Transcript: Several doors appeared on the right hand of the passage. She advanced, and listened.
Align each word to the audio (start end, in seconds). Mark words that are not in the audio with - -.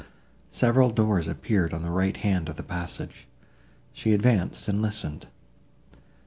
Several 0.49 0.89
doors 0.89 1.27
appeared 1.27 1.75
on 1.75 1.83
the 1.83 1.91
right 1.91 2.17
hand 2.17 2.49
of 2.49 2.55
the 2.55 2.63
passage. 2.63 3.27
She 3.93 4.13
advanced, 4.13 4.67
and 4.67 4.81
listened. 4.81 5.27